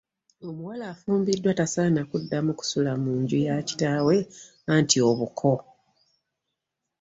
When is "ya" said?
3.47-3.55